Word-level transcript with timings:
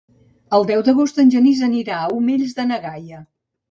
El 0.57 0.65
deu 0.71 0.81
d'agost 0.87 1.23
en 1.25 1.31
Genís 1.37 1.63
anirà 1.71 2.01
als 2.01 2.19
Omells 2.25 2.61
de 2.61 2.71
na 2.75 2.85
Gaia. 2.91 3.27